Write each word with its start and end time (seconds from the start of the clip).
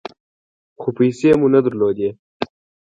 خو 0.79 0.89
پیسې 0.97 1.29
مو 1.39 1.47
نه 1.53 1.59
درلودې. 1.65 2.09